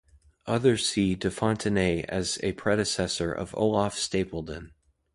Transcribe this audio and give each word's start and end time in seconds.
Others 0.47 0.89
see 0.89 1.13
Defontenay 1.15 2.05
as 2.09 2.39
a 2.41 2.53
predecessor 2.53 3.31
of 3.31 3.53
Olaf 3.53 3.93
Stapledon. 3.95 4.71